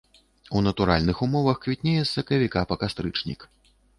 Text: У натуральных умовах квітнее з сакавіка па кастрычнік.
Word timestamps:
У 0.59 0.61
натуральных 0.67 1.19
умовах 1.25 1.59
квітнее 1.65 1.95
з 2.01 2.07
сакавіка 2.15 2.65
па 2.71 2.79
кастрычнік. 2.85 3.41